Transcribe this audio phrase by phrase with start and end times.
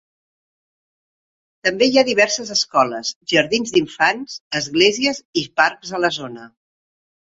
[1.67, 6.55] També hi ha diverses escoles, jardins d'infants, esglésies i parcs a la zona.